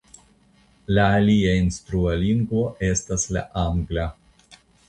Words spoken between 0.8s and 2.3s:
La alia instrua